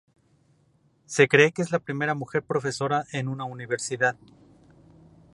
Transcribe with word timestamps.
Se 1.05 1.27
cree 1.27 1.51
que 1.51 1.61
es 1.61 1.69
la 1.71 1.77
primera 1.77 2.15
mujer 2.15 2.41
profesora 2.41 3.05
en 3.11 3.27
una 3.27 3.43
universidad. 3.43 4.15